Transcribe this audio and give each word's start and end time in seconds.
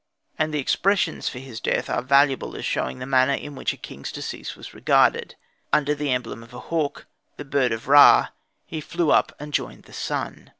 And 0.39 0.51
the 0.51 0.57
expressions 0.57 1.29
for 1.29 1.37
his 1.37 1.59
death 1.59 1.87
are 1.87 2.01
valuable 2.01 2.55
as 2.55 2.65
showing 2.65 2.97
the 2.97 3.05
manner 3.05 3.35
in 3.35 3.53
which 3.53 3.71
a 3.71 3.77
king's 3.77 4.11
decease 4.11 4.55
was 4.55 4.73
regarded; 4.73 5.35
under 5.71 5.93
the 5.93 6.09
emblem 6.09 6.41
of 6.41 6.55
a 6.55 6.59
hawk 6.73 7.05
the 7.37 7.45
bird 7.45 7.71
of 7.71 7.87
Ra 7.87 8.29
he 8.65 8.81
flew 8.81 9.11
up 9.11 9.31
and 9.39 9.53
joined 9.53 9.83
the 9.83 9.93
sun. 9.93 10.49